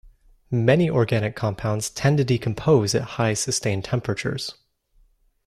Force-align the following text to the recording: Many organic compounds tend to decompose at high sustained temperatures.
Many 0.49 0.89
organic 0.89 1.35
compounds 1.35 1.91
tend 1.91 2.17
to 2.17 2.23
decompose 2.23 2.95
at 2.95 3.03
high 3.21 3.35
sustained 3.35 3.85
temperatures. 3.85 4.55